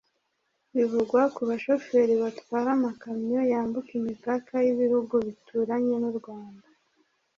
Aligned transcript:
ivugwa 0.83 1.21
ku 1.35 1.41
bashoferi 1.49 2.13
batwara 2.21 2.69
amakamyo 2.77 3.39
yambuka 3.51 3.91
imipaka 3.99 4.53
y’ibihugu 4.65 5.13
bituranye 5.25 5.95
n’u 6.01 6.13
Rwanda 6.19 6.67